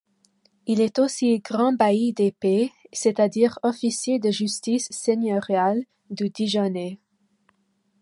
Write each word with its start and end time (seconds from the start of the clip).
Il 0.65 0.81
est 0.81 0.97
aussi 0.97 1.37
grand 1.41 1.73
bailli 1.73 2.11
d'épée, 2.11 2.71
c'est-à-dire 2.91 3.59
officier 3.61 4.17
de 4.17 4.31
justice 4.31 4.87
seigneuriale, 4.89 5.83
du 6.09 6.31
Dijonnais. 6.31 6.97